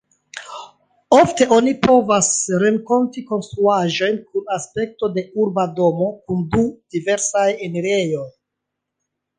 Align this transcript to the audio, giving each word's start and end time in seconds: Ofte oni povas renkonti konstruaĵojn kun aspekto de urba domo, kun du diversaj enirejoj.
Ofte 1.17 1.45
oni 1.57 1.73
povas 1.83 2.29
renkonti 2.63 3.23
konstruaĵojn 3.33 4.19
kun 4.31 4.51
aspekto 4.59 5.13
de 5.19 5.29
urba 5.45 5.69
domo, 5.83 6.11
kun 6.27 6.45
du 6.57 6.69
diversaj 6.97 7.47
enirejoj. 7.71 8.29